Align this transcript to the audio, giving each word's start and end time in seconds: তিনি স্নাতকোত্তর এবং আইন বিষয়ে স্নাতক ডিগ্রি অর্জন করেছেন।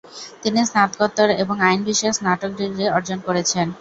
তিনি 0.43 0.59
স্নাতকোত্তর 0.69 1.27
এবং 1.43 1.55
আইন 1.67 1.79
বিষয়ে 1.89 2.17
স্নাতক 2.17 2.51
ডিগ্রি 2.59 2.85
অর্জন 2.95 3.17
করেছেন। 3.27 3.67